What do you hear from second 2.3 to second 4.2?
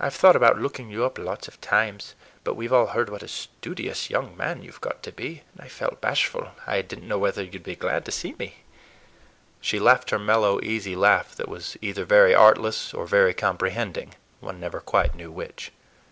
But we've all heard what a studious